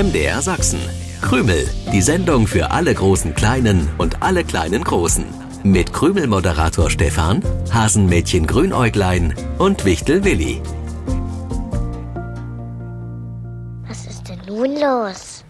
MDR 0.00 0.40
Sachsen. 0.40 0.80
Krümel, 1.20 1.68
die 1.92 2.00
Sendung 2.00 2.46
für 2.46 2.70
alle 2.70 2.94
großen 2.94 3.34
Kleinen 3.34 3.86
und 3.98 4.22
alle 4.22 4.44
kleinen 4.44 4.82
Großen. 4.82 5.26
Mit 5.62 5.92
Krümel-Moderator 5.92 6.88
Stefan, 6.88 7.42
Hasenmädchen 7.70 8.46
Grünäuglein 8.46 9.34
und 9.58 9.84
Wichtel 9.84 10.24
Willi. 10.24 10.62
Was 13.86 14.06
ist 14.06 14.26
denn 14.26 14.40
nun 14.46 14.74
los? 14.80 15.44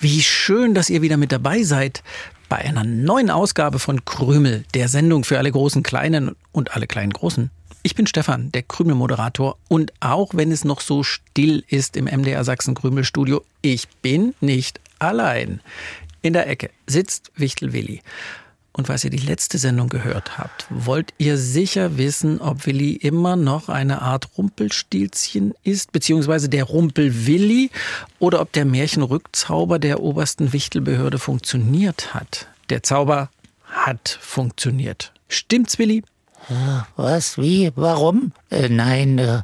Wie 0.00 0.22
schön, 0.22 0.74
dass 0.74 0.90
ihr 0.90 1.00
wieder 1.00 1.16
mit 1.16 1.30
dabei 1.30 1.62
seid 1.62 2.02
bei 2.48 2.56
einer 2.56 2.82
neuen 2.82 3.30
Ausgabe 3.30 3.78
von 3.78 4.04
Krümel, 4.04 4.64
der 4.74 4.88
Sendung 4.88 5.22
für 5.22 5.38
alle 5.38 5.52
großen 5.52 5.84
Kleinen 5.84 6.34
und 6.50 6.74
alle 6.74 6.88
kleinen 6.88 7.12
Großen. 7.12 7.52
Ich 7.82 7.94
bin 7.94 8.06
Stefan, 8.06 8.52
der 8.52 8.62
Krümel-Moderator 8.62 9.56
und 9.68 9.94
auch 10.00 10.34
wenn 10.34 10.52
es 10.52 10.64
noch 10.64 10.82
so 10.82 11.02
still 11.02 11.64
ist 11.66 11.96
im 11.96 12.04
MDR 12.04 12.44
Sachsen 12.44 12.74
Krümel-Studio, 12.74 13.42
ich 13.62 13.88
bin 14.02 14.34
nicht 14.42 14.80
allein. 14.98 15.62
In 16.20 16.34
der 16.34 16.46
Ecke 16.46 16.68
sitzt 16.86 17.32
Wichtel 17.36 17.72
Willi. 17.72 18.02
Und 18.72 18.88
falls 18.88 19.04
ihr 19.04 19.10
die 19.10 19.16
letzte 19.16 19.56
Sendung 19.56 19.88
gehört 19.88 20.36
habt, 20.36 20.66
wollt 20.68 21.14
ihr 21.16 21.38
sicher 21.38 21.96
wissen, 21.96 22.42
ob 22.42 22.66
Willi 22.66 22.92
immer 22.92 23.36
noch 23.36 23.70
eine 23.70 24.02
Art 24.02 24.28
Rumpelstilzchen 24.36 25.54
ist, 25.64 25.90
beziehungsweise 25.90 26.50
der 26.50 26.64
Rumpelwilli, 26.64 27.70
oder 28.18 28.42
ob 28.42 28.52
der 28.52 28.66
Märchenrückzauber 28.66 29.78
der 29.78 30.02
obersten 30.02 30.52
Wichtelbehörde 30.52 31.18
funktioniert 31.18 32.12
hat. 32.12 32.46
Der 32.68 32.82
Zauber 32.82 33.30
hat 33.64 34.18
funktioniert. 34.20 35.14
Stimmt's, 35.28 35.78
Willi? 35.78 36.02
Was? 36.96 37.38
Wie? 37.38 37.70
Warum? 37.74 38.32
Äh, 38.50 38.68
nein, 38.68 39.18
äh, 39.18 39.42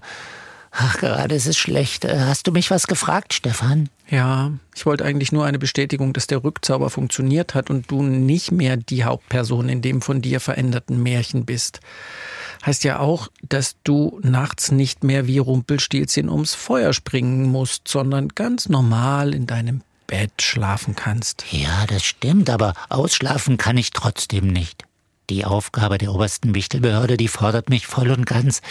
ach, 0.71 0.99
gerade 0.99 1.35
ist 1.35 1.47
es 1.47 1.57
schlecht. 1.57 2.05
Äh, 2.05 2.21
hast 2.21 2.47
du 2.47 2.53
mich 2.53 2.71
was 2.71 2.87
gefragt, 2.87 3.35
Stefan? 3.35 3.89
Ja, 4.09 4.53
ich 4.75 4.87
wollte 4.87 5.05
eigentlich 5.05 5.33
nur 5.33 5.45
eine 5.45 5.59
Bestätigung, 5.59 6.13
dass 6.13 6.27
der 6.27 6.45
Rückzauber 6.45 6.91
funktioniert 6.91 7.55
hat 7.55 7.71
und 7.71 7.91
du 7.91 8.03
nicht 8.03 8.53
mehr 8.53 8.77
die 8.77 9.05
Hauptperson 9.05 9.69
in 9.69 9.83
dem 9.83 10.01
von 10.01 10.23
dir 10.23 10.39
veränderten 10.41 11.03
Märchen 11.03 11.45
bist. 11.45 11.81
Heißt 12.65 12.85
ja 12.85 13.01
auch, 13.01 13.29
dass 13.43 13.77
du 13.85 14.21
nachts 14.23 14.71
nicht 14.71 15.05
mehr 15.05 15.27
wie 15.27 15.39
Rumpelstilzchen 15.39 16.29
ums 16.29 16.55
Feuer 16.55 16.93
springen 16.93 17.47
musst, 17.51 17.89
sondern 17.89 18.29
ganz 18.29 18.69
normal 18.69 19.35
in 19.35 19.47
deinem 19.47 19.83
Bett 20.07 20.41
schlafen 20.41 20.95
kannst. 20.95 21.45
Ja, 21.51 21.85
das 21.89 22.05
stimmt, 22.05 22.49
aber 22.49 22.75
ausschlafen 22.89 23.57
kann 23.57 23.77
ich 23.77 23.91
trotzdem 23.91 24.47
nicht. 24.47 24.86
Die 25.29 25.45
Aufgabe 25.45 25.99
der 25.99 26.13
obersten 26.13 26.55
Wichtelbehörde, 26.55 27.17
die 27.17 27.27
fordert 27.27 27.69
mich 27.69 27.89
voll 27.89 28.11
und 28.11 28.27
ganz. 28.27 28.63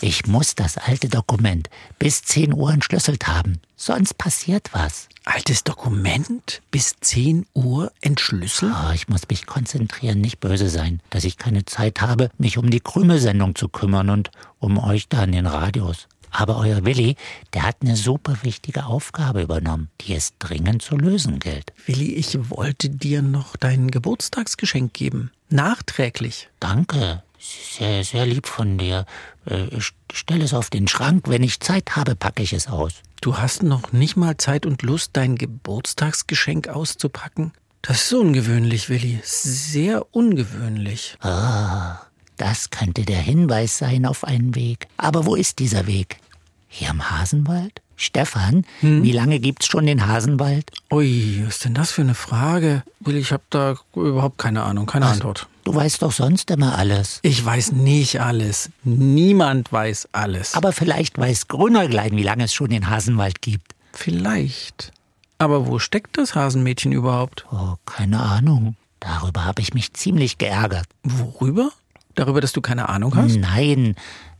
Ich 0.00 0.26
muss 0.26 0.54
das 0.54 0.78
alte 0.78 1.08
Dokument 1.08 1.68
bis 1.98 2.22
10 2.22 2.54
Uhr 2.54 2.72
entschlüsselt 2.72 3.26
haben. 3.26 3.60
Sonst 3.76 4.16
passiert 4.16 4.70
was. 4.72 5.08
Altes 5.24 5.64
Dokument? 5.64 6.62
Bis 6.70 6.94
10 7.00 7.46
Uhr 7.54 7.90
entschlüsselt? 8.00 8.72
Oh, 8.72 8.92
ich 8.92 9.08
muss 9.08 9.22
mich 9.28 9.46
konzentrieren, 9.46 10.20
nicht 10.20 10.38
böse 10.38 10.68
sein, 10.68 11.00
dass 11.10 11.24
ich 11.24 11.36
keine 11.36 11.64
Zeit 11.64 12.00
habe, 12.00 12.30
mich 12.38 12.58
um 12.58 12.70
die 12.70 12.80
Krümelsendung 12.80 13.56
zu 13.56 13.68
kümmern 13.68 14.10
und 14.10 14.30
um 14.60 14.78
euch 14.78 15.08
da 15.08 15.24
in 15.24 15.32
den 15.32 15.46
Radios. 15.46 16.06
Aber 16.36 16.56
euer 16.56 16.84
Willi, 16.84 17.14
der 17.52 17.62
hat 17.62 17.76
eine 17.80 17.94
super 17.94 18.38
wichtige 18.42 18.86
Aufgabe 18.86 19.40
übernommen, 19.42 19.88
die 20.00 20.14
es 20.14 20.36
dringend 20.40 20.82
zu 20.82 20.96
lösen 20.96 21.38
gilt. 21.38 21.72
Willi, 21.86 22.12
ich 22.14 22.50
wollte 22.50 22.90
dir 22.90 23.22
noch 23.22 23.54
dein 23.54 23.88
Geburtstagsgeschenk 23.88 24.92
geben. 24.92 25.30
Nachträglich. 25.48 26.48
Danke. 26.58 27.22
Sehr, 27.38 28.02
sehr 28.02 28.26
lieb 28.26 28.48
von 28.48 28.78
dir. 28.78 29.06
Äh, 29.46 29.68
stell 30.12 30.42
es 30.42 30.54
auf 30.54 30.70
den 30.70 30.88
Schrank. 30.88 31.28
Wenn 31.28 31.44
ich 31.44 31.60
Zeit 31.60 31.94
habe, 31.94 32.16
packe 32.16 32.42
ich 32.42 32.52
es 32.52 32.66
aus. 32.66 32.94
Du 33.20 33.38
hast 33.38 33.62
noch 33.62 33.92
nicht 33.92 34.16
mal 34.16 34.36
Zeit 34.36 34.66
und 34.66 34.82
Lust, 34.82 35.10
dein 35.12 35.36
Geburtstagsgeschenk 35.36 36.66
auszupacken? 36.66 37.52
Das 37.80 38.06
ist 38.06 38.12
ungewöhnlich, 38.12 38.88
Willi. 38.88 39.20
Sehr 39.22 40.12
ungewöhnlich. 40.12 41.16
Ah, 41.20 41.98
das 42.36 42.70
könnte 42.70 43.02
der 43.02 43.20
Hinweis 43.20 43.78
sein 43.78 44.06
auf 44.06 44.24
einen 44.24 44.54
Weg. 44.54 44.88
Aber 44.96 45.26
wo 45.26 45.34
ist 45.34 45.58
dieser 45.58 45.86
Weg? 45.86 46.18
Hier 46.68 46.90
im 46.90 47.10
Hasenwald? 47.10 47.80
Stefan, 47.96 48.64
hm? 48.80 49.02
wie 49.04 49.12
lange 49.12 49.38
gibt's 49.38 49.66
schon 49.66 49.86
den 49.86 50.06
Hasenwald? 50.06 50.70
Ui, 50.90 51.42
was 51.46 51.56
ist 51.56 51.64
denn 51.64 51.74
das 51.74 51.92
für 51.92 52.02
eine 52.02 52.14
Frage? 52.14 52.82
Willi, 53.00 53.20
ich 53.20 53.32
habe 53.32 53.44
da 53.50 53.76
überhaupt 53.94 54.38
keine 54.38 54.64
Ahnung, 54.64 54.86
keine 54.86 55.06
was? 55.06 55.12
Antwort. 55.12 55.48
Du 55.62 55.74
weißt 55.74 56.02
doch 56.02 56.12
sonst 56.12 56.50
immer 56.50 56.76
alles. 56.76 57.20
Ich 57.22 57.42
weiß 57.42 57.72
nicht 57.72 58.20
alles. 58.20 58.70
Niemand 58.82 59.72
weiß 59.72 60.08
alles. 60.12 60.54
Aber 60.54 60.72
vielleicht 60.72 61.16
weiß 61.18 61.48
Grünäuglein, 61.48 62.16
wie 62.16 62.22
lange 62.22 62.44
es 62.44 62.52
schon 62.52 62.70
den 62.70 62.90
Hasenwald 62.90 63.40
gibt. 63.40 63.74
Vielleicht. 63.92 64.92
Aber 65.38 65.66
wo 65.66 65.78
steckt 65.78 66.18
das 66.18 66.34
Hasenmädchen 66.34 66.92
überhaupt? 66.92 67.46
Oh, 67.50 67.74
keine 67.86 68.20
Ahnung. 68.20 68.76
Darüber 69.00 69.44
habe 69.44 69.62
ich 69.62 69.72
mich 69.72 69.94
ziemlich 69.94 70.38
geärgert. 70.38 70.86
Worüber? 71.02 71.70
Darüber, 72.14 72.40
dass 72.40 72.52
du 72.52 72.60
keine 72.60 72.88
Ahnung 72.88 73.14
hast? 73.16 73.36
Nein, 73.36 73.96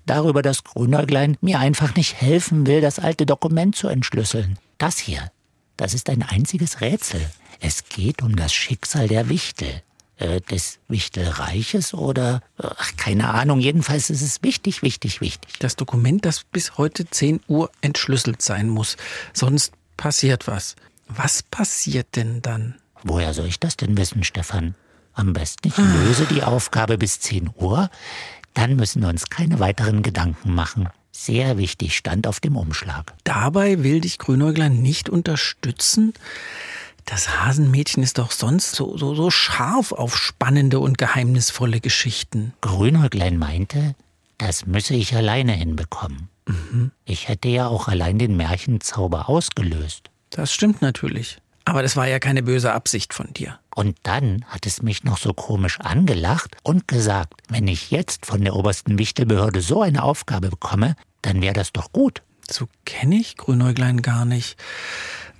darüber, 0.06 0.42
dass 0.42 0.64
Grünäuglein 0.64 1.36
mir 1.40 1.58
einfach 1.58 1.94
nicht 1.96 2.20
helfen 2.20 2.66
will, 2.66 2.80
das 2.80 2.98
alte 2.98 3.26
Dokument 3.26 3.74
zu 3.74 3.88
entschlüsseln. 3.88 4.58
Das 4.78 4.98
hier, 4.98 5.30
das 5.76 5.94
ist 5.94 6.10
ein 6.10 6.22
einziges 6.22 6.80
Rätsel. 6.80 7.20
Es 7.60 7.84
geht 7.84 8.22
um 8.22 8.36
das 8.36 8.52
Schicksal 8.52 9.08
der 9.08 9.28
Wichtel. 9.28 9.82
Äh, 10.16 10.40
des 10.42 10.78
Wichtelreiches 10.86 11.92
oder 11.92 12.40
ach, 12.56 12.92
keine 12.96 13.30
Ahnung. 13.30 13.58
Jedenfalls 13.58 14.10
ist 14.10 14.22
es 14.22 14.44
wichtig, 14.44 14.82
wichtig, 14.82 15.20
wichtig. 15.20 15.58
Das 15.58 15.74
Dokument, 15.74 16.24
das 16.24 16.44
bis 16.44 16.78
heute 16.78 17.10
10 17.10 17.40
Uhr 17.48 17.68
entschlüsselt 17.80 18.40
sein 18.40 18.68
muss. 18.68 18.96
Sonst 19.32 19.72
passiert 19.96 20.46
was. 20.46 20.76
Was 21.08 21.42
passiert 21.42 22.14
denn 22.14 22.42
dann? 22.42 22.76
Woher 23.02 23.34
soll 23.34 23.46
ich 23.46 23.58
das 23.58 23.76
denn 23.76 23.96
wissen, 23.96 24.22
Stefan? 24.22 24.76
Am 25.14 25.32
besten 25.32 25.68
ich 25.68 25.76
löse 25.76 26.26
die 26.26 26.42
Aufgabe 26.42 26.98
bis 26.98 27.20
10 27.20 27.50
Uhr, 27.56 27.88
dann 28.52 28.76
müssen 28.76 29.02
wir 29.02 29.08
uns 29.08 29.30
keine 29.30 29.60
weiteren 29.60 30.02
Gedanken 30.02 30.54
machen. 30.54 30.88
Sehr 31.12 31.58
wichtig 31.58 31.96
stand 31.96 32.26
auf 32.26 32.40
dem 32.40 32.56
Umschlag. 32.56 33.14
Dabei 33.22 33.84
will 33.84 34.00
dich 34.00 34.18
Grünäuglein 34.18 34.82
nicht 34.82 35.08
unterstützen? 35.08 36.12
Das 37.04 37.40
Hasenmädchen 37.40 38.02
ist 38.02 38.18
doch 38.18 38.30
sonst 38.30 38.74
so, 38.74 38.96
so, 38.96 39.14
so 39.14 39.30
scharf 39.30 39.92
auf 39.92 40.16
spannende 40.16 40.80
und 40.80 40.98
geheimnisvolle 40.98 41.80
Geschichten. 41.80 42.54
Grünäuglein 42.62 43.38
meinte, 43.38 43.94
das 44.38 44.66
müsse 44.66 44.94
ich 44.94 45.14
alleine 45.14 45.52
hinbekommen. 45.52 46.28
Mhm. 46.46 46.90
Ich 47.04 47.28
hätte 47.28 47.48
ja 47.48 47.68
auch 47.68 47.88
allein 47.88 48.18
den 48.18 48.36
Märchenzauber 48.36 49.28
ausgelöst. 49.28 50.10
Das 50.30 50.52
stimmt 50.52 50.82
natürlich. 50.82 51.38
Aber 51.64 51.82
das 51.82 51.96
war 51.96 52.06
ja 52.08 52.18
keine 52.18 52.42
böse 52.42 52.72
Absicht 52.72 53.14
von 53.14 53.32
dir. 53.32 53.58
Und 53.74 53.96
dann 54.04 54.44
hat 54.46 54.66
es 54.66 54.82
mich 54.82 55.02
noch 55.02 55.18
so 55.18 55.32
komisch 55.32 55.80
angelacht 55.80 56.56
und 56.62 56.86
gesagt, 56.86 57.34
wenn 57.48 57.66
ich 57.66 57.90
jetzt 57.90 58.24
von 58.24 58.42
der 58.42 58.54
obersten 58.54 58.98
Wichtelbehörde 58.98 59.60
so 59.60 59.82
eine 59.82 60.04
Aufgabe 60.04 60.48
bekomme, 60.48 60.94
dann 61.22 61.42
wäre 61.42 61.54
das 61.54 61.72
doch 61.72 61.90
gut. 61.92 62.22
So 62.48 62.68
kenne 62.84 63.16
ich 63.16 63.36
Grünäuglein 63.36 64.02
gar 64.02 64.24
nicht. 64.24 64.56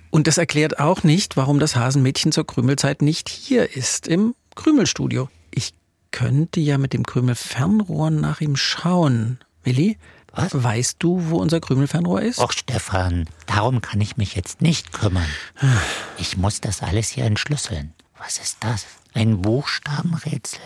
Und 0.09 0.27
das 0.27 0.37
erklärt 0.37 0.79
auch 0.79 1.03
nicht, 1.03 1.37
warum 1.37 1.59
das 1.59 1.75
Hasenmädchen 1.75 2.31
zur 2.31 2.45
Krümelzeit 2.45 3.01
nicht 3.01 3.29
hier 3.29 3.75
ist, 3.75 4.07
im 4.07 4.35
Krümelstudio. 4.55 5.29
Ich 5.51 5.73
könnte 6.11 6.59
ja 6.59 6.77
mit 6.77 6.93
dem 6.93 7.05
Krümelfernrohr 7.05 8.09
nach 8.09 8.41
ihm 8.41 8.55
schauen. 8.55 9.39
Willi, 9.63 9.97
was? 10.33 10.51
Weißt 10.51 10.97
du, 10.99 11.29
wo 11.29 11.37
unser 11.37 11.61
Krümelfernrohr 11.61 12.21
ist? 12.21 12.39
Och, 12.39 12.51
Stefan, 12.51 13.29
darum 13.45 13.81
kann 13.81 14.01
ich 14.01 14.17
mich 14.17 14.35
jetzt 14.35 14.61
nicht 14.61 14.91
kümmern. 14.91 15.27
Ich 16.17 16.35
muss 16.35 16.59
das 16.59 16.81
alles 16.81 17.09
hier 17.09 17.25
entschlüsseln. 17.25 17.93
Was 18.25 18.39
ist 18.39 18.57
das? 18.61 18.87
Ein 19.13 19.43
Buchstabenrätsel? 19.43 20.59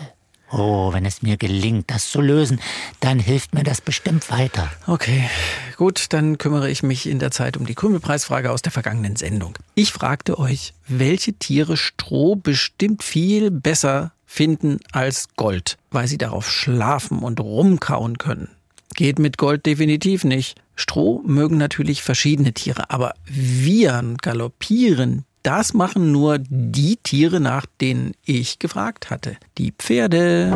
Oh, 0.50 0.94
wenn 0.94 1.04
es 1.04 1.20
mir 1.20 1.36
gelingt, 1.36 1.90
das 1.90 2.08
zu 2.08 2.22
lösen, 2.22 2.58
dann 3.00 3.18
hilft 3.18 3.54
mir 3.54 3.64
das 3.64 3.82
bestimmt 3.82 4.30
weiter. 4.30 4.72
Okay, 4.86 5.28
gut, 5.76 6.06
dann 6.14 6.38
kümmere 6.38 6.70
ich 6.70 6.82
mich 6.82 7.06
in 7.06 7.18
der 7.18 7.30
Zeit 7.30 7.58
um 7.58 7.66
die 7.66 7.74
Krümelpreisfrage 7.74 8.50
aus 8.50 8.62
der 8.62 8.72
vergangenen 8.72 9.16
Sendung. 9.16 9.58
Ich 9.74 9.92
fragte 9.92 10.38
euch, 10.38 10.72
welche 10.88 11.34
Tiere 11.34 11.76
Stroh 11.76 12.34
bestimmt 12.34 13.04
viel 13.04 13.50
besser 13.50 14.12
finden 14.24 14.78
als 14.92 15.28
Gold, 15.36 15.76
weil 15.90 16.08
sie 16.08 16.18
darauf 16.18 16.50
schlafen 16.50 17.18
und 17.18 17.40
rumkauen 17.40 18.16
können. 18.16 18.48
Geht 18.94 19.18
mit 19.18 19.36
Gold 19.36 19.66
definitiv 19.66 20.24
nicht. 20.24 20.58
Stroh 20.76 21.22
mögen 21.26 21.58
natürlich 21.58 22.02
verschiedene 22.02 22.54
Tiere, 22.54 22.88
aber 22.88 23.14
Viren, 23.26 24.16
Galoppieren, 24.16 25.26
das 25.42 25.74
machen 25.74 26.12
nur 26.12 26.38
die 26.38 26.96
Tiere, 26.96 27.40
nach 27.40 27.66
denen 27.80 28.12
ich 28.24 28.58
gefragt 28.58 29.10
hatte. 29.10 29.36
Die 29.58 29.72
Pferde. 29.72 30.52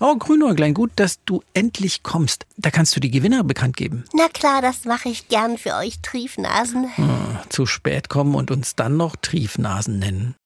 Oh, 0.00 0.14
Grünäuglein, 0.16 0.74
gut, 0.74 0.92
dass 0.94 1.24
du 1.24 1.42
endlich 1.54 2.04
kommst. 2.04 2.46
Da 2.56 2.70
kannst 2.70 2.94
du 2.94 3.00
die 3.00 3.10
Gewinner 3.10 3.42
bekannt 3.42 3.76
geben. 3.76 4.04
Na 4.12 4.28
klar, 4.28 4.62
das 4.62 4.84
mache 4.84 5.08
ich 5.08 5.28
gern 5.28 5.58
für 5.58 5.74
euch 5.74 6.00
Triefnasen. 6.02 6.96
Hm, 6.96 7.38
zu 7.48 7.66
spät 7.66 8.08
kommen 8.08 8.36
und 8.36 8.52
uns 8.52 8.76
dann 8.76 8.96
noch 8.96 9.16
Triefnasen 9.16 9.98
nennen. 9.98 10.36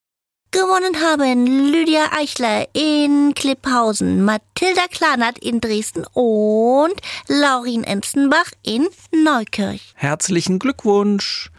Gewonnen 0.52 1.00
haben 1.02 1.46
Lydia 1.46 2.12
Eichler 2.12 2.66
in 2.74 3.32
Klipphausen, 3.34 4.22
Mathilda 4.22 4.86
Klanert 4.90 5.38
in 5.38 5.62
Dresden 5.62 6.04
und 6.12 6.94
Laurin 7.26 7.84
Emstenbach 7.84 8.50
in 8.62 8.86
Neukirch. 9.12 9.94
Herzlichen 9.94 10.58
Glückwunsch. 10.58 11.50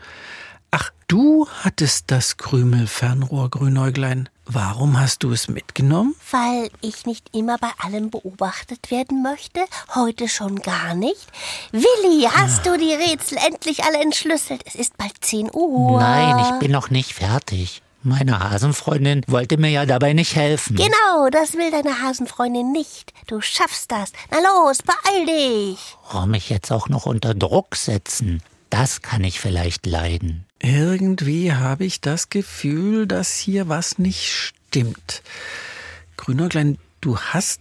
Ach, 0.76 0.90
du 1.08 1.48
hattest 1.64 2.10
das 2.10 2.38
Krümelfernrohr, 2.38 3.52
Grünäuglein. 3.52 4.28
Warum 4.48 5.00
hast 5.00 5.22
du 5.22 5.32
es 5.32 5.48
mitgenommen? 5.48 6.16
Weil 6.32 6.72
ich 6.82 7.06
nicht 7.06 7.30
immer 7.32 7.60
bei 7.60 7.70
allem 7.78 8.10
beobachtet 8.10 8.90
werden 8.90 9.22
möchte, 9.22 9.60
heute 9.94 10.28
schon 10.28 10.64
gar 10.64 10.96
nicht. 10.96 11.28
Willi, 11.72 12.24
hast 12.24 12.66
du 12.66 12.76
die 12.76 12.92
Rätsel 12.92 13.38
endlich 13.46 13.84
alle 13.84 14.02
entschlüsselt? 14.02 14.64
Es 14.66 14.74
ist 14.74 14.98
bald 14.98 15.14
10 15.22 15.52
Uhr. 15.54 16.00
Nein, 16.00 16.44
ich 16.44 16.60
bin 16.60 16.72
noch 16.72 16.90
nicht 16.90 17.14
fertig. 17.14 17.84
Meine 18.02 18.40
Hasenfreundin 18.40 19.22
wollte 19.28 19.58
mir 19.58 19.70
ja 19.70 19.86
dabei 19.86 20.14
nicht 20.14 20.36
helfen. 20.36 20.76
Genau, 20.76 21.30
das 21.30 21.54
will 21.54 21.70
deine 21.70 22.02
Hasenfreundin 22.02 22.72
nicht. 22.72 23.14
Du 23.28 23.42
schaffst 23.42 23.92
das. 23.92 24.12
Na 24.32 24.40
los, 24.40 24.80
beeil 24.80 25.28
dich. 25.28 25.98
Oh, 26.16 26.26
mich 26.26 26.50
jetzt 26.50 26.72
auch 26.72 26.90
noch 26.90 27.06
unter 27.06 27.36
Druck 27.36 27.76
setzen. 27.76 28.42
Das 28.72 29.04
kann 29.04 29.24
ich 29.24 29.40
vielleicht 29.40 29.86
leiden. 29.86 30.48
Irgendwie 30.64 31.52
habe 31.52 31.84
ich 31.84 32.00
das 32.00 32.30
Gefühl, 32.30 33.06
dass 33.06 33.36
hier 33.36 33.68
was 33.68 34.00
nicht 34.00 34.32
stimmt. 34.32 35.22
Grünäuglein, 36.16 36.78
du 37.02 37.18
hast 37.18 37.60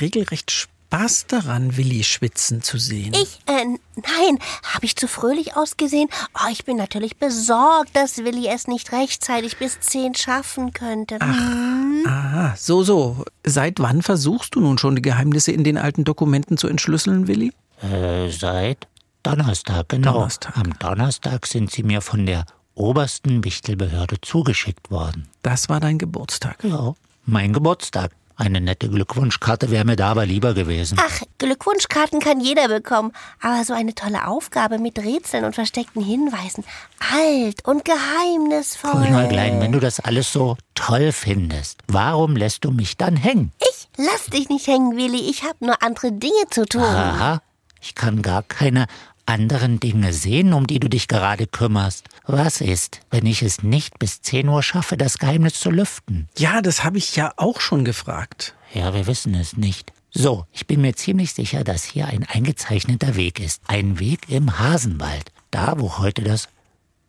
regelrecht 0.00 0.50
Spaß 0.50 1.26
daran, 1.28 1.76
Willi 1.76 2.02
schwitzen 2.02 2.60
zu 2.60 2.78
sehen. 2.78 3.14
Ich, 3.14 3.38
äh, 3.46 3.64
nein, 3.94 4.38
habe 4.64 4.84
ich 4.84 4.96
zu 4.96 5.06
fröhlich 5.06 5.56
ausgesehen? 5.56 6.08
Oh, 6.34 6.50
ich 6.50 6.64
bin 6.64 6.76
natürlich 6.76 7.16
besorgt, 7.16 7.94
dass 7.94 8.18
Willi 8.18 8.48
es 8.48 8.66
nicht 8.66 8.90
rechtzeitig 8.90 9.58
bis 9.58 9.78
10 9.78 10.16
schaffen 10.16 10.72
könnte. 10.72 11.20
Hm? 11.20 12.04
Aha, 12.08 12.56
so, 12.58 12.82
so. 12.82 13.24
Seit 13.44 13.78
wann 13.78 14.02
versuchst 14.02 14.56
du 14.56 14.60
nun 14.60 14.78
schon 14.78 14.96
die 14.96 15.02
Geheimnisse 15.02 15.52
in 15.52 15.62
den 15.62 15.78
alten 15.78 16.02
Dokumenten 16.02 16.56
zu 16.56 16.66
entschlüsseln, 16.66 17.28
Willi? 17.28 17.52
Äh, 17.82 18.30
seit 18.30 18.88
Donnerstag, 19.22 19.88
genau. 19.88 20.12
Donnerstag. 20.14 20.56
Am 20.56 20.78
Donnerstag 20.78 21.46
sind 21.46 21.70
sie 21.70 21.82
mir 21.82 22.00
von 22.00 22.26
der 22.26 22.44
obersten 22.74 23.44
Wichtelbehörde 23.44 24.20
zugeschickt 24.20 24.90
worden. 24.90 25.28
Das 25.42 25.68
war 25.68 25.80
dein 25.80 25.98
Geburtstag. 25.98 26.62
Ja, 26.64 26.94
mein 27.24 27.52
Geburtstag. 27.52 28.12
Eine 28.34 28.60
nette 28.60 28.88
Glückwunschkarte 28.88 29.70
wäre 29.70 29.84
mir 29.84 29.94
da 29.94 30.10
aber 30.10 30.26
lieber 30.26 30.54
gewesen. 30.54 30.98
Ach, 31.00 31.20
Glückwunschkarten 31.38 32.18
kann 32.18 32.40
jeder 32.40 32.66
bekommen, 32.66 33.12
aber 33.40 33.62
so 33.64 33.74
eine 33.74 33.94
tolle 33.94 34.26
Aufgabe 34.26 34.78
mit 34.78 34.98
Rätseln 34.98 35.44
und 35.44 35.54
versteckten 35.54 36.02
Hinweisen, 36.02 36.64
alt 37.12 37.64
und 37.64 37.84
geheimnisvoll. 37.84 39.02
Grünäuglein, 39.02 39.60
wenn 39.60 39.70
du 39.70 39.80
das 39.80 40.00
alles 40.00 40.32
so 40.32 40.56
toll 40.74 41.12
findest, 41.12 41.80
warum 41.86 42.34
lässt 42.34 42.64
du 42.64 42.70
mich 42.72 42.96
dann 42.96 43.16
hängen? 43.16 43.52
Ich 43.60 43.88
lass 43.96 44.26
dich 44.26 44.48
nicht 44.48 44.66
hängen, 44.66 44.96
Willi. 44.96 45.30
Ich 45.30 45.44
habe 45.44 45.64
nur 45.64 45.82
andere 45.82 46.10
Dinge 46.10 46.48
zu 46.50 46.64
tun. 46.64 46.82
Aha, 46.82 47.42
ich 47.80 47.94
kann 47.94 48.22
gar 48.22 48.42
keine 48.42 48.86
anderen 49.26 49.80
Dinge 49.80 50.12
sehen, 50.12 50.52
um 50.52 50.66
die 50.66 50.80
du 50.80 50.88
dich 50.88 51.08
gerade 51.08 51.46
kümmerst. 51.46 52.06
Was 52.26 52.60
ist, 52.60 53.00
wenn 53.10 53.26
ich 53.26 53.42
es 53.42 53.62
nicht 53.62 53.98
bis 53.98 54.22
10 54.22 54.48
Uhr 54.48 54.62
schaffe, 54.62 54.96
das 54.96 55.18
Geheimnis 55.18 55.60
zu 55.60 55.70
lüften? 55.70 56.28
Ja, 56.36 56.62
das 56.62 56.84
habe 56.84 56.98
ich 56.98 57.16
ja 57.16 57.32
auch 57.36 57.60
schon 57.60 57.84
gefragt. 57.84 58.54
Ja, 58.74 58.94
wir 58.94 59.06
wissen 59.06 59.34
es 59.34 59.56
nicht. 59.56 59.92
So, 60.10 60.46
ich 60.52 60.66
bin 60.66 60.82
mir 60.82 60.94
ziemlich 60.94 61.32
sicher, 61.32 61.64
dass 61.64 61.84
hier 61.84 62.06
ein 62.06 62.24
eingezeichneter 62.24 63.16
Weg 63.16 63.40
ist. 63.40 63.62
Ein 63.66 63.98
Weg 63.98 64.28
im 64.28 64.58
Hasenwald. 64.58 65.32
Da, 65.50 65.78
wo 65.78 65.98
heute 65.98 66.22
das 66.22 66.48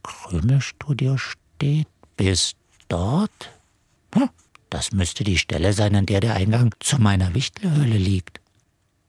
Krümelstudio 0.03 1.17
steht. 1.17 1.87
Bis 2.15 2.53
dort? 2.87 3.49
Hm, 4.13 4.29
das 4.69 4.91
müsste 4.91 5.23
die 5.23 5.37
Stelle 5.37 5.73
sein, 5.73 5.95
an 5.95 6.05
der 6.05 6.19
der 6.19 6.35
Eingang 6.35 6.73
zu 6.79 7.01
meiner 7.01 7.33
Wichtelhöhle 7.33 7.97
liegt. 7.97 8.39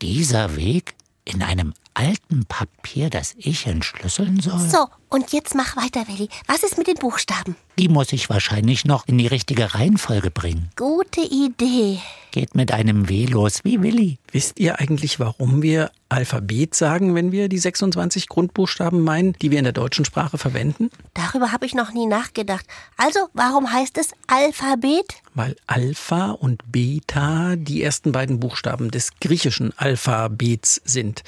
Dieser 0.02 0.56
Weg 0.56 0.94
in 1.24 1.42
einem 1.42 1.72
alten 1.94 2.44
Papier, 2.46 3.10
das 3.10 3.34
ich 3.38 3.66
entschlüsseln 3.66 4.40
soll? 4.40 4.58
So, 4.58 4.88
und 5.08 5.32
jetzt 5.32 5.54
mach 5.54 5.76
weiter, 5.76 6.06
Willi. 6.08 6.28
Was 6.46 6.62
ist 6.62 6.78
mit 6.78 6.86
den 6.86 6.96
Buchstaben? 6.96 7.56
Die 7.78 7.88
muss 7.88 8.12
ich 8.12 8.30
wahrscheinlich 8.30 8.84
noch 8.84 9.08
in 9.08 9.18
die 9.18 9.26
richtige 9.26 9.74
Reihenfolge 9.74 10.30
bringen. 10.30 10.70
Gute 10.76 11.20
Idee. 11.20 11.98
Geht 12.30 12.54
mit 12.54 12.72
einem 12.72 13.08
W 13.08 13.26
los 13.26 13.60
wie 13.64 13.82
Willi. 13.82 14.18
Wisst 14.32 14.58
ihr 14.58 14.80
eigentlich, 14.80 15.20
warum 15.20 15.62
wir 15.62 15.90
Alphabet 16.08 16.74
sagen, 16.74 17.14
wenn 17.14 17.32
wir 17.32 17.48
die 17.48 17.58
26 17.58 18.28
Grundbuchstaben 18.28 19.00
meinen, 19.00 19.34
die 19.34 19.50
wir 19.50 19.58
in 19.58 19.64
der 19.64 19.72
deutschen 19.72 20.04
Sprache 20.04 20.38
verwenden? 20.38 20.90
Darüber 21.14 21.52
habe 21.52 21.66
ich 21.66 21.74
noch 21.74 21.92
nie 21.92 22.06
nachgedacht. 22.06 22.66
Also, 22.96 23.28
warum 23.32 23.72
heißt 23.72 23.98
es 23.98 24.12
Alphabet? 24.26 25.14
Weil 25.34 25.56
Alpha 25.66 26.30
und 26.30 26.62
Beta 26.70 27.56
die 27.56 27.82
ersten 27.82 28.12
beiden 28.12 28.40
Buchstaben 28.40 28.90
des 28.90 29.10
griechischen 29.20 29.72
Alphabets 29.76 30.80
sind. 30.84 31.22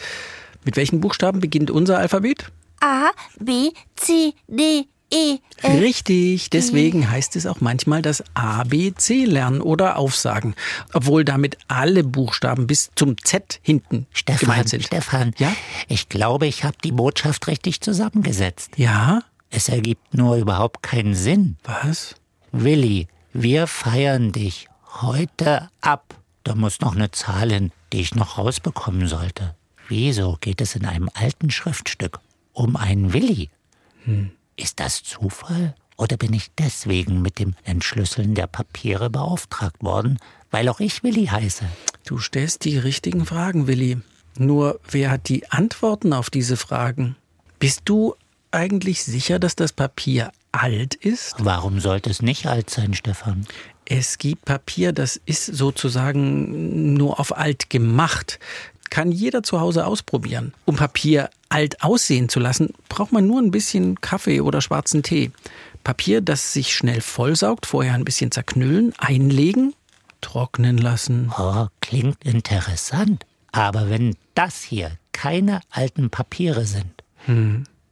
Mit 0.65 0.77
welchen 0.77 1.01
Buchstaben 1.01 1.41
beginnt 1.41 1.71
unser 1.71 1.99
Alphabet? 1.99 2.51
A, 2.81 3.11
B, 3.39 3.71
C, 3.97 4.35
D, 4.49 4.87
E, 5.13 5.39
F. 5.63 5.81
Richtig, 5.81 6.51
deswegen 6.51 7.09
heißt 7.11 7.37
es 7.37 7.47
auch 7.47 7.61
manchmal 7.61 8.03
das 8.03 8.25
ABC 8.35 9.25
lernen 9.25 9.61
oder 9.61 9.97
aufsagen, 9.99 10.55
obwohl 10.93 11.25
damit 11.25 11.59
alle 11.69 12.03
Buchstaben 12.03 12.67
bis 12.67 12.91
zum 12.97 13.17
Z 13.19 13.61
hinten 13.63 14.07
Stefan, 14.13 14.41
gemeint 14.41 14.69
sind. 14.69 14.85
Stefan, 14.85 15.33
Ja? 15.39 15.55
ich 15.89 16.09
glaube, 16.09 16.47
ich 16.49 16.65
habe 16.65 16.77
die 16.83 16.91
Botschaft 16.93 17.47
richtig 17.47 17.81
zusammengesetzt. 17.81 18.73
Ja? 18.77 19.21
Es 19.51 19.69
ergibt 19.69 20.13
nur 20.13 20.37
überhaupt 20.37 20.83
keinen 20.83 21.15
Sinn. 21.15 21.57
Was? 21.63 22.17
Willi, 22.51 23.07
wir 23.33 23.69
feiern 23.69 24.33
dich 24.33 24.69
heute 25.03 25.71
ab. 25.81 26.15
Da 26.43 26.55
muss 26.57 26.81
noch 26.81 26.97
eine 26.97 27.13
Zahl 27.13 27.53
hin, 27.53 27.71
die 27.93 28.01
ich 28.01 28.15
noch 28.17 28.39
rausbekommen 28.39 29.07
sollte. 29.07 29.55
Wieso 29.89 30.37
geht 30.41 30.61
es 30.61 30.75
in 30.75 30.85
einem 30.85 31.09
alten 31.15 31.51
Schriftstück 31.51 32.19
um 32.57 32.77
einen 32.77 33.13
Willi? 33.13 33.51
Ist 34.57 34.81
das 34.81 35.03
Zufall? 35.03 35.75
Oder 35.97 36.17
bin 36.17 36.33
ich 36.33 36.51
deswegen 36.59 37.23
mit 37.23 37.39
dem 37.39 37.55
Entschlüsseln 37.65 38.35
der 38.35 38.47
Papiere 38.47 39.09
beauftragt 39.11 39.83
worden, 39.83 40.19
weil 40.51 40.69
auch 40.69 40.81
ich 40.81 41.03
Willi 41.03 41.27
heiße? 41.27 41.65
Du 42.05 42.19
stellst 42.19 42.65
die 42.65 42.79
richtigen 42.79 43.25
Fragen, 43.25 43.67
Willi. 43.67 43.99
Nur 44.39 44.81
wer 44.91 45.11
hat 45.11 45.29
die 45.29 45.51
Antworten 45.51 46.13
auf 46.13 46.29
diese 46.31 46.57
Fragen? 46.57 47.17
Bist 47.59 47.83
du 47.87 48.15
eigentlich 48.51 49.05
sicher, 49.05 49.39
dass 49.39 49.57
das 49.57 49.73
Papier 49.73 50.33
alt 50.53 50.95
ist? 50.95 51.35
Warum 51.39 51.81
sollte 51.81 52.11
es 52.11 52.23
nicht 52.23 52.47
alt 52.47 52.71
sein, 52.71 52.95
Stefan? 52.95 53.47
Es 53.85 54.19
gibt 54.19 54.45
Papier, 54.45 54.93
das 54.93 55.21
ist 55.27 55.47
sozusagen 55.47 56.95
nur 56.95 57.21
auf 57.21 57.37
alt 57.37 57.71
gemacht. 57.71 58.39
Kann 58.91 59.13
jeder 59.13 59.43
zu 59.43 59.61
Hause 59.61 59.87
ausprobieren. 59.87 60.55
Um 60.65 60.77
Papier 60.77 61.31
alt 61.49 61.83
aussehen 61.83 62.29
zu 62.29 62.41
lassen, 62.41 62.73
braucht 62.89 63.13
man 63.13 63.27
nur 63.27 63.41
ein 63.41 63.51
bisschen 63.51 64.01
Kaffee 64.01 64.41
oder 64.41 64.61
schwarzen 64.61 65.03
Tee. 65.03 65.31
Papier, 65.85 66.21
das 66.21 66.53
sich 66.53 66.75
schnell 66.75 67.01
vollsaugt, 67.01 67.67
vorher 67.67 67.95
ein 67.95 68.05
bisschen 68.05 68.33
zerknüllen, 68.33 68.93
einlegen, 68.99 69.75
trocknen 70.21 70.79
lassen. 70.79 71.33
Oh, 71.39 71.67
klingt 71.81 72.25
interessant. 72.25 73.25
Aber 73.53 73.89
wenn 73.89 74.17
das 74.35 74.63
hier 74.63 74.93
keine 75.13 75.61
alten 75.71 76.11
Papiere 76.11 76.65
sind, 76.67 76.93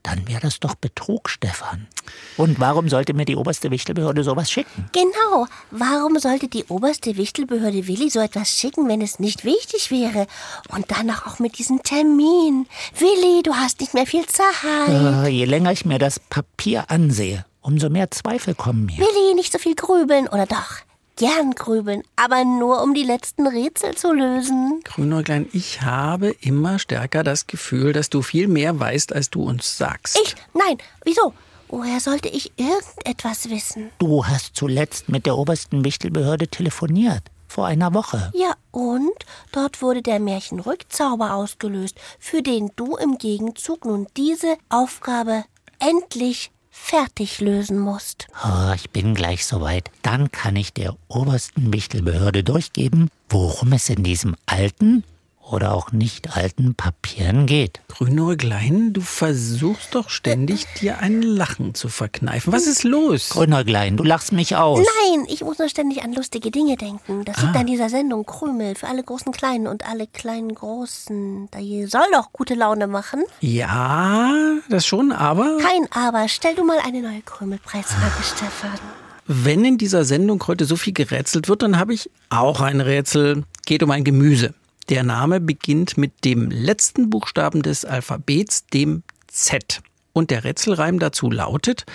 dann 0.05 0.29
wäre 0.29 0.41
das 0.41 0.61
doch 0.61 0.75
Betrug, 0.75 1.31
Stefan. 1.31 1.89
Und 2.37 2.61
warum 2.61 2.89
sollte 2.89 3.15
mir 3.15 3.25
die 3.25 3.37
oberste 3.37 3.71
Wichtelbehörde 3.71 4.23
sowas 4.23 4.51
schicken? 4.51 4.87
Genau. 4.93 5.47
Warum 5.71 6.19
sollte 6.19 6.47
die 6.47 6.65
oberste 6.67 7.17
Wichtelbehörde 7.17 7.89
Willi 7.89 8.11
so 8.11 8.21
etwas 8.21 8.51
schicken, 8.51 8.87
wenn 8.87 9.01
es 9.01 9.19
nicht 9.19 9.45
wichtig 9.45 9.91
wäre? 9.91 10.27
Und 10.69 10.91
dann 10.91 11.11
auch 11.11 11.39
mit 11.39 11.59
diesem 11.59 11.83
Termin. 11.83 12.67
Willi, 12.99 13.43
du 13.43 13.55
hast 13.55 13.81
nicht 13.81 13.95
mehr 13.95 14.07
viel 14.07 14.27
Zeit. 14.27 14.45
Äh, 14.89 15.29
je 15.29 15.47
länger 15.47 15.73
ich 15.73 15.87
mir 15.87 15.99
das 15.99 16.21
Papier 16.21 16.91
ansehe, 16.91 17.47
umso 17.63 17.89
mehr 17.89 18.11
Zweifel 18.11 18.55
kommen 18.55 18.85
mir. 18.85 18.99
Willi, 18.99 19.35
nicht 19.35 19.53
so 19.53 19.59
viel 19.59 19.75
grübeln, 19.75 20.29
oder 20.29 20.45
doch? 20.45 20.81
Gern 21.17 21.53
grübeln, 21.53 22.03
aber 22.17 22.45
nur 22.45 22.83
um 22.83 22.93
die 22.93 23.05
letzten 23.05 23.47
Rätsel 23.47 23.95
zu 23.95 24.13
lösen. 24.13 24.81
Grünäuglein, 24.83 25.49
ich 25.53 25.83
habe 25.83 26.31
immer 26.41 26.81
stärker 26.81 27.23
das 27.23 27.47
Gefühl, 27.47 27.93
dass 27.93 28.11
du 28.11 28.21
viel 28.21 28.49
mehr 28.49 28.81
weißt, 28.81 29.13
als 29.13 29.31
du 29.31 29.45
uns 29.45 29.79
sagst. 29.79 30.19
Ich? 30.21 30.35
Nein, 30.55 30.79
wieso? 31.05 31.33
Woher 31.69 32.01
sollte 32.01 32.29
ich 32.29 32.53
irgendetwas 32.57 33.49
wissen? 33.49 33.91
Du 33.99 34.27
hast 34.27 34.57
zuletzt 34.57 35.09
mit 35.09 35.25
der 35.25 35.39
obersten 35.39 35.85
Wichtelbehörde 35.85 36.49
telefoniert. 36.49 37.23
Vor 37.47 37.67
einer 37.67 37.95
Woche. 37.95 38.33
Ja, 38.35 38.55
und? 38.73 39.13
Dort 39.53 39.83
wurde 39.83 40.03
der 40.03 40.19
Märchenrückzauber 40.19 41.35
ausgelöst, 41.35 41.97
für 42.19 42.43
den 42.43 42.73
du 42.75 42.97
im 42.97 43.19
Gegenzug 43.19 43.85
nun 43.85 44.09
diese 44.17 44.57
Aufgabe 44.69 45.45
endlich 45.79 46.51
fertig 46.77 47.41
lösen 47.41 47.79
musst. 47.79 48.27
Oh, 48.45 48.73
ich 48.75 48.91
bin 48.91 49.15
gleich 49.15 49.47
soweit. 49.47 49.91
Dann 50.03 50.33
kann 50.33 50.57
ich 50.57 50.73
der 50.73 50.97
obersten 51.09 51.73
Wichtelbehörde 51.73 52.43
durchgeben, 52.43 53.09
worum 53.29 53.73
es 53.73 53.89
in 53.89 54.03
diesem 54.03 54.35
alten 54.45 55.05
oder 55.51 55.75
auch 55.75 55.93
nicht 55.93 56.37
alten 56.37 56.75
Papieren 56.75 57.47
geht. 57.47 57.81
Grünäuglein, 57.89 58.93
du 58.93 59.01
versuchst 59.01 59.95
doch 59.95 60.09
ständig, 60.09 60.67
dir 60.81 60.99
ein 60.99 61.23
Lachen 61.23 61.75
zu 61.75 61.89
verkneifen. 61.89 62.53
Was 62.53 62.67
ist 62.67 62.83
los? 62.85 63.31
Grünäuglein, 63.31 63.97
du 63.97 64.05
lachst 64.05 64.33
mich 64.33 64.57
aus. 64.57 64.79
Nein, 64.79 65.27
ich 65.29 65.43
muss 65.43 65.59
nur 65.59 65.69
ständig 65.69 66.03
an 66.03 66.13
lustige 66.13 66.51
Dinge 66.51 66.77
denken. 66.77 67.25
Das 67.25 67.41
liegt 67.43 67.55
Ah. 67.57 67.61
an 67.61 67.67
dieser 67.67 67.89
Sendung 67.91 68.25
Krümel 68.27 68.75
für 68.75 68.89
alle 68.89 69.03
großen 69.03 69.33
Kleinen 69.33 69.67
und 69.67 69.87
alle 69.87 70.07
kleinen 70.07 70.55
Großen. 70.55 71.49
Da 71.51 71.59
soll 71.87 72.07
doch 72.13 72.33
gute 72.33 72.55
Laune 72.55 72.87
machen. 72.87 73.23
Ja, 73.41 74.33
das 74.71 74.87
schon, 74.87 75.13
aber 75.13 75.59
Kein 75.59 75.87
Aber. 75.93 76.27
Stell 76.29 76.55
du 76.55 76.65
mal 76.65 76.79
eine 76.85 77.03
neue 77.03 77.21
Krümelpreisfrage, 77.23 78.23
Stefan. 78.23 78.79
wenn 79.27 79.65
in 79.65 79.79
dieser 79.79 80.05
Sendung 80.05 80.43
heute 80.47 80.65
so 80.65 80.77
viel 80.77 80.93
gerätselt 80.93 81.49
wird, 81.49 81.63
dann 81.63 81.79
habe 81.79 81.95
ich 81.95 82.11
auch 82.31 82.61
ein 82.61 82.81
Rätsel. 82.81 83.45
Geht 83.67 83.83
um 83.83 83.91
ein 83.91 84.05
Gemüse. 84.05 84.55
Der 84.89 85.03
Name 85.03 85.41
beginnt 85.41 85.97
mit 85.97 86.25
dem 86.25 86.51
letzten 86.51 87.11
Buchstaben 87.11 87.63
des 87.63 87.85
Alphabets, 87.85 88.67
dem 88.67 89.03
Z. 89.29 89.81
Und 90.13 90.31
der 90.31 90.45
Rätselreim 90.45 90.99
dazu 90.99 91.31
lautet, 91.31 91.87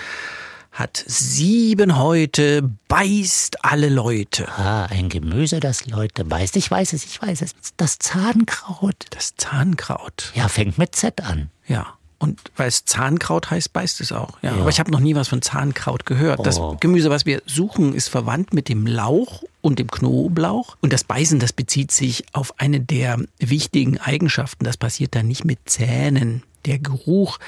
hat 0.72 1.04
sieben 1.08 1.98
Häute, 1.98 2.70
beißt 2.88 3.64
alle 3.66 3.90
Leute. 3.90 4.48
Ah, 4.50 4.86
ein 4.86 5.10
Gemüse, 5.10 5.60
das 5.60 5.86
Leute 5.88 6.26
beißt. 6.26 6.56
Ich 6.58 6.70
weiß 6.70 6.94
es, 6.94 7.06
ich 7.06 7.22
weiß 7.22 7.42
es. 7.42 7.54
Das 7.78 7.98
Zahnkraut. 8.00 9.06
Das 9.12 9.36
Zahnkraut. 9.36 10.32
Ja, 10.36 10.48
fängt 10.48 10.78
mit 10.78 10.96
Z 10.96 11.22
an. 11.24 11.50
Ja. 11.68 11.88
Und 12.18 12.40
weil 12.58 12.68
es 12.68 12.84
Zahnkraut 12.84 13.50
heißt, 13.50 13.72
beißt 13.72 14.02
es 14.02 14.12
auch. 14.12 14.38
Ja. 14.42 14.52
Aber 14.54 14.70
ich 14.70 14.80
habe 14.80 14.92
noch 14.92 15.00
nie 15.00 15.16
was 15.16 15.30
von 15.30 15.42
Zahnkraut 15.42 16.06
gehört. 16.06 16.46
Das 16.46 16.60
Oh. 16.60 16.76
Gemüse, 16.80 17.10
was 17.10 17.26
wir 17.26 17.42
suchen, 17.46 17.94
ist 17.94 18.10
verwandt 18.10 18.54
mit 18.54 18.68
dem 18.68 18.86
Lauch 18.86 19.44
und 19.62 19.80
dem 19.80 19.90
Knoblauch. 19.90 20.78
Und 20.82 20.94
das 20.94 21.04
Beißen, 21.04 21.40
das 21.40 21.54
bezieht 21.54 21.92
sich 21.92 22.26
auf 22.34 22.60
eine 22.60 22.80
der 22.80 23.18
wichtigen 23.40 23.98
Eigenschaften. 23.98 24.66
Das 24.66 24.78
passiert 24.78 25.16
dann 25.16 25.28
nicht 25.28 25.46
mit 25.46 25.60
Zähnen. 25.66 26.44
Der 26.66 26.80
Geruch 26.80 27.40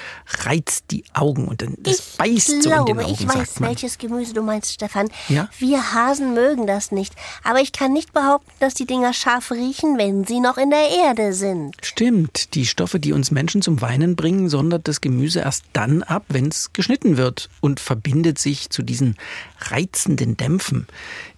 reizt 0.45 0.85
die 0.91 1.03
Augen 1.13 1.47
und 1.47 1.61
dann 1.61 1.75
das 1.79 1.99
ich 1.99 2.17
beißt 2.17 2.47
so 2.47 2.53
in 2.53 2.61
glaube, 2.61 2.93
den 2.93 2.99
Augen, 2.99 3.13
ich 3.13 3.27
weiß, 3.27 3.61
welches 3.61 3.97
Gemüse 3.97 4.33
du 4.33 4.41
meinst, 4.41 4.73
Stefan. 4.73 5.09
Ja? 5.27 5.49
Wir 5.59 5.93
Hasen 5.93 6.33
mögen 6.33 6.67
das 6.67 6.91
nicht. 6.91 7.13
Aber 7.43 7.59
ich 7.59 7.71
kann 7.71 7.93
nicht 7.93 8.13
behaupten, 8.13 8.51
dass 8.59 8.73
die 8.73 8.85
Dinger 8.85 9.13
scharf 9.13 9.51
riechen, 9.51 9.97
wenn 9.97 10.25
sie 10.25 10.39
noch 10.39 10.57
in 10.57 10.69
der 10.69 10.89
Erde 10.89 11.33
sind. 11.33 11.75
Stimmt, 11.81 12.55
die 12.55 12.65
Stoffe, 12.65 12.99
die 12.99 13.13
uns 13.13 13.31
Menschen 13.31 13.61
zum 13.61 13.81
Weinen 13.81 14.15
bringen, 14.15 14.49
sondert 14.49 14.87
das 14.87 15.01
Gemüse 15.01 15.39
erst 15.39 15.65
dann 15.73 16.03
ab, 16.03 16.25
wenn 16.29 16.47
es 16.47 16.73
geschnitten 16.73 17.17
wird 17.17 17.49
und 17.59 17.79
verbindet 17.79 18.39
sich 18.39 18.69
zu 18.69 18.81
diesen 18.81 19.17
reizenden 19.59 20.37
Dämpfen. 20.37 20.87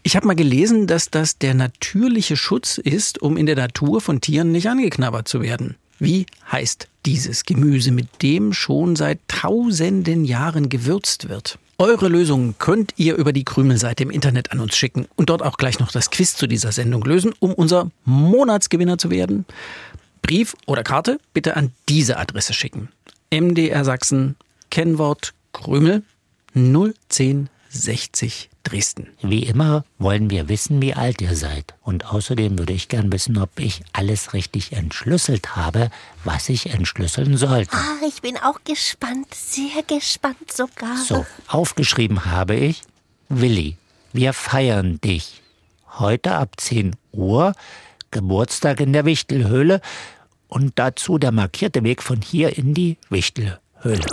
Ich 0.03 0.15
habe 0.15 0.27
mal 0.27 0.35
gelesen, 0.35 0.87
dass 0.87 1.09
das 1.09 1.37
der 1.37 1.53
natürliche 1.53 2.37
Schutz 2.37 2.77
ist, 2.77 3.21
um 3.21 3.37
in 3.37 3.45
der 3.45 3.55
Natur 3.55 4.01
von 4.01 4.21
Tieren 4.21 4.51
nicht 4.51 4.67
angeknabbert 4.67 5.27
zu 5.27 5.41
werden. 5.41 5.77
Wie 6.03 6.25
heißt 6.51 6.89
dieses 7.05 7.45
Gemüse, 7.45 7.91
mit 7.91 8.21
dem 8.21 8.51
schon 8.51 8.97
seit 8.97 9.19
tausenden 9.29 10.25
Jahren 10.25 10.67
gewürzt 10.67 11.29
wird? 11.29 11.57
Eure 11.77 12.09
Lösungen 12.09 12.55
könnt 12.59 12.93
ihr 12.97 13.15
über 13.15 13.31
die 13.31 13.45
Krümelseite 13.45 14.03
im 14.03 14.11
Internet 14.11 14.51
an 14.51 14.59
uns 14.59 14.75
schicken 14.75 15.07
und 15.15 15.29
dort 15.29 15.41
auch 15.41 15.55
gleich 15.55 15.79
noch 15.79 15.93
das 15.93 16.11
Quiz 16.11 16.35
zu 16.35 16.45
dieser 16.45 16.73
Sendung 16.73 17.05
lösen, 17.05 17.33
um 17.39 17.53
unser 17.53 17.89
Monatsgewinner 18.03 18.97
zu 18.97 19.11
werden. 19.11 19.45
Brief 20.21 20.57
oder 20.65 20.83
Karte 20.83 21.21
bitte 21.33 21.55
an 21.55 21.71
diese 21.87 22.17
Adresse 22.17 22.51
schicken. 22.51 22.89
MDR 23.31 23.85
Sachsen, 23.85 24.35
Kennwort 24.71 25.33
Krümel 25.53 26.03
01060 26.53 28.49
Dresden. 28.63 29.07
Wie 29.21 29.43
immer 29.43 29.83
wollen 29.99 30.29
wir 30.29 30.49
wissen, 30.49 30.81
wie 30.81 30.93
alt 30.93 31.21
ihr 31.21 31.35
seid. 31.35 31.73
Und 31.81 32.05
außerdem 32.05 32.57
würde 32.57 32.73
ich 32.73 32.87
gern 32.87 33.11
wissen, 33.11 33.37
ob 33.37 33.59
ich 33.59 33.81
alles 33.93 34.33
richtig 34.33 34.71
entschlüsselt 34.73 35.55
habe, 35.55 35.89
was 36.23 36.49
ich 36.49 36.73
entschlüsseln 36.73 37.37
sollte. 37.37 37.75
Ah, 37.75 38.05
ich 38.07 38.21
bin 38.21 38.37
auch 38.37 38.59
gespannt, 38.63 39.33
sehr 39.33 39.83
gespannt 39.87 40.51
sogar. 40.51 40.97
So, 40.97 41.25
aufgeschrieben 41.47 42.25
habe 42.25 42.55
ich, 42.55 42.81
Willi, 43.29 43.77
wir 44.13 44.33
feiern 44.33 44.99
dich. 45.01 45.41
Heute 45.99 46.35
ab 46.35 46.55
10 46.57 46.95
Uhr, 47.11 47.53
Geburtstag 48.11 48.79
in 48.79 48.93
der 48.93 49.05
Wichtelhöhle 49.05 49.81
und 50.47 50.73
dazu 50.75 51.17
der 51.17 51.31
markierte 51.31 51.83
Weg 51.83 52.01
von 52.01 52.21
hier 52.21 52.57
in 52.57 52.73
die 52.73 52.97
Wichtelhöhle. 53.09 54.05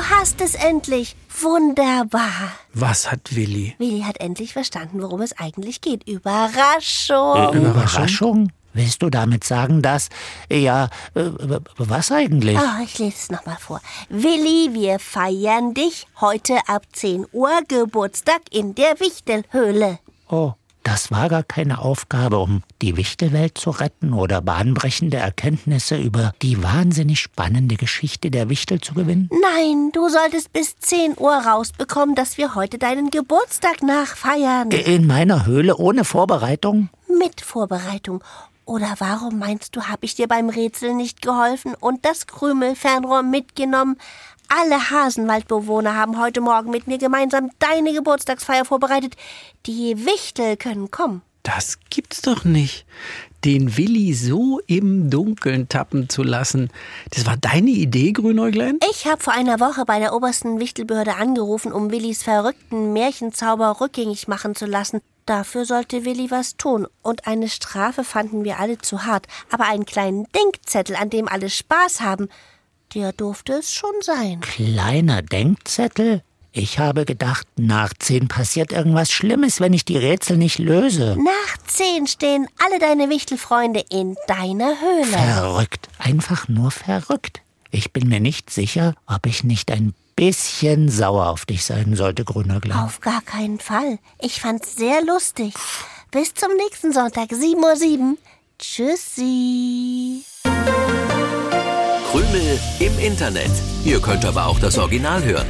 Du 0.00 0.06
hast 0.08 0.40
es 0.40 0.54
endlich. 0.54 1.14
Wunderbar. 1.42 2.52
Was 2.72 3.12
hat 3.12 3.36
Willi? 3.36 3.74
Willi 3.76 4.00
hat 4.00 4.18
endlich 4.18 4.54
verstanden, 4.54 5.02
worum 5.02 5.20
es 5.20 5.38
eigentlich 5.38 5.82
geht. 5.82 6.08
Überraschung. 6.08 7.52
Äh, 7.52 7.58
Überraschung? 7.58 8.50
Willst 8.72 9.02
du 9.02 9.10
damit 9.10 9.44
sagen, 9.44 9.82
dass, 9.82 10.08
ja, 10.50 10.88
äh, 11.14 11.28
was 11.76 12.12
eigentlich? 12.12 12.56
Ah, 12.56 12.80
ich 12.82 12.98
lese 12.98 13.14
es 13.14 13.30
nochmal 13.30 13.58
vor. 13.60 13.82
Willi, 14.08 14.72
wir 14.72 15.00
feiern 15.00 15.74
dich 15.74 16.06
heute 16.18 16.56
ab 16.66 16.84
10 16.94 17.26
Uhr 17.32 17.60
Geburtstag 17.68 18.40
in 18.50 18.74
der 18.74 18.98
Wichtelhöhle. 19.00 19.98
Oh, 20.30 20.54
das 20.90 21.12
war 21.12 21.28
gar 21.28 21.44
keine 21.44 21.78
Aufgabe, 21.78 22.40
um 22.40 22.64
die 22.82 22.96
Wichtelwelt 22.96 23.56
zu 23.56 23.70
retten 23.70 24.12
oder 24.12 24.40
bahnbrechende 24.40 25.18
Erkenntnisse 25.18 25.96
über 25.96 26.32
die 26.42 26.64
wahnsinnig 26.64 27.20
spannende 27.20 27.76
Geschichte 27.76 28.28
der 28.28 28.48
Wichtel 28.48 28.80
zu 28.80 28.94
gewinnen? 28.94 29.30
Nein, 29.30 29.90
du 29.92 30.08
solltest 30.08 30.52
bis 30.52 30.76
10 30.80 31.14
Uhr 31.16 31.32
rausbekommen, 31.32 32.16
dass 32.16 32.38
wir 32.38 32.56
heute 32.56 32.76
deinen 32.78 33.10
Geburtstag 33.10 33.84
nachfeiern. 33.84 34.72
In 34.72 35.06
meiner 35.06 35.46
Höhle 35.46 35.76
ohne 35.76 36.02
Vorbereitung? 36.02 36.88
Mit 37.06 37.40
Vorbereitung. 37.40 38.24
Oder 38.64 38.96
warum 38.98 39.38
meinst 39.38 39.76
du, 39.76 39.82
habe 39.82 40.04
ich 40.04 40.16
dir 40.16 40.26
beim 40.26 40.48
Rätsel 40.48 40.94
nicht 40.94 41.22
geholfen 41.22 41.76
und 41.78 42.04
das 42.04 42.26
Krümelfernrohr 42.26 43.22
mitgenommen? 43.22 43.96
Alle 44.52 44.90
Hasenwaldbewohner 44.90 45.94
haben 45.94 46.18
heute 46.18 46.40
Morgen 46.40 46.72
mit 46.72 46.88
mir 46.88 46.98
gemeinsam 46.98 47.50
deine 47.60 47.92
Geburtstagsfeier 47.92 48.64
vorbereitet. 48.64 49.14
Die 49.66 50.04
Wichtel 50.04 50.56
können 50.56 50.90
kommen. 50.90 51.22
Das 51.44 51.78
gibt's 51.88 52.20
doch 52.20 52.44
nicht. 52.44 52.84
Den 53.44 53.76
Willi 53.76 54.12
so 54.12 54.60
im 54.66 55.08
Dunkeln 55.08 55.68
tappen 55.68 56.08
zu 56.08 56.24
lassen. 56.24 56.68
Das 57.10 57.26
war 57.26 57.36
deine 57.36 57.70
Idee, 57.70 58.10
Grünäuglein? 58.10 58.80
Ich 58.90 59.06
habe 59.06 59.22
vor 59.22 59.34
einer 59.34 59.60
Woche 59.60 59.84
bei 59.84 60.00
der 60.00 60.12
obersten 60.14 60.58
Wichtelbehörde 60.58 61.14
angerufen, 61.14 61.72
um 61.72 61.92
Willis 61.92 62.24
verrückten 62.24 62.92
Märchenzauber 62.92 63.80
rückgängig 63.80 64.26
machen 64.26 64.56
zu 64.56 64.66
lassen. 64.66 65.00
Dafür 65.26 65.64
sollte 65.64 66.04
Willi 66.04 66.32
was 66.32 66.56
tun. 66.56 66.88
Und 67.02 67.28
eine 67.28 67.48
Strafe 67.48 68.02
fanden 68.02 68.42
wir 68.42 68.58
alle 68.58 68.78
zu 68.78 69.04
hart. 69.04 69.28
Aber 69.52 69.68
einen 69.68 69.86
kleinen 69.86 70.26
Denkzettel, 70.32 70.96
an 70.96 71.08
dem 71.08 71.28
alle 71.28 71.50
Spaß 71.50 72.00
haben, 72.00 72.28
der 72.94 73.12
durfte 73.12 73.54
es 73.54 73.72
schon 73.72 73.94
sein. 74.00 74.40
Kleiner 74.40 75.22
Denkzettel? 75.22 76.22
Ich 76.52 76.80
habe 76.80 77.04
gedacht, 77.04 77.46
nach 77.56 77.92
zehn 77.96 78.26
passiert 78.26 78.72
irgendwas 78.72 79.12
Schlimmes, 79.12 79.60
wenn 79.60 79.72
ich 79.72 79.84
die 79.84 79.96
Rätsel 79.96 80.36
nicht 80.36 80.58
löse. 80.58 81.16
Nach 81.16 81.58
zehn 81.66 82.08
stehen 82.08 82.48
alle 82.58 82.80
deine 82.80 83.08
Wichtelfreunde 83.08 83.84
in 83.88 84.16
deiner 84.26 84.74
Höhle. 84.80 85.06
Verrückt. 85.06 85.88
Einfach 85.98 86.48
nur 86.48 86.72
verrückt. 86.72 87.42
Ich 87.70 87.92
bin 87.92 88.08
mir 88.08 88.18
nicht 88.18 88.50
sicher, 88.50 88.94
ob 89.06 89.26
ich 89.26 89.44
nicht 89.44 89.70
ein 89.70 89.94
bisschen 90.16 90.88
sauer 90.88 91.28
auf 91.28 91.46
dich 91.46 91.64
sein 91.64 91.94
sollte, 91.94 92.24
grüner 92.24 92.60
Glan. 92.60 92.84
Auf 92.84 93.00
gar 93.00 93.22
keinen 93.22 93.60
Fall. 93.60 93.98
Ich 94.20 94.40
fand's 94.40 94.74
sehr 94.74 95.04
lustig. 95.04 95.54
Bis 96.10 96.34
zum 96.34 96.50
nächsten 96.56 96.92
Sonntag, 96.92 97.30
7.07 97.30 98.00
Uhr. 98.00 98.16
Tschüssi. 98.58 100.24
Krümel 102.10 102.58
im 102.80 102.98
Internet. 102.98 103.52
Ihr 103.84 104.00
könnt 104.00 104.24
aber 104.24 104.46
auch 104.46 104.58
das 104.58 104.76
Original 104.78 105.22
hören. 105.22 105.46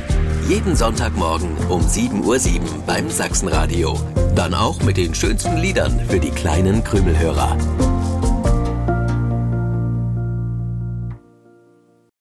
Jeden 0.47 0.77
Sonntagmorgen 0.77 1.57
um 1.71 1.81
7.07 1.81 2.61
Uhr 2.61 2.83
beim 2.87 3.09
Sachsenradio. 3.09 3.99
Dann 4.35 4.53
auch 4.53 4.83
mit 4.83 4.99
den 4.99 5.15
schönsten 5.15 5.57
Liedern 5.57 5.99
für 6.11 6.21
die 6.21 6.31
kleinen 6.31 6.85
Krümelhörer. 6.85 7.57